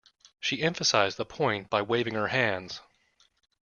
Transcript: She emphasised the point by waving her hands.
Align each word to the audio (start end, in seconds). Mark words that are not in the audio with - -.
She 0.39 0.63
emphasised 0.63 1.17
the 1.17 1.25
point 1.27 1.69
by 1.69 1.83
waving 1.83 2.15
her 2.15 2.29
hands. 2.29 2.81